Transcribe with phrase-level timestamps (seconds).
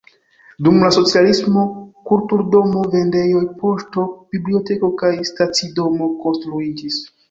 [0.67, 1.65] Dum la socialismo
[2.09, 7.05] kulturdomo, vendejoj, poŝto, biblioteko kaj stacidomo konstruiĝis.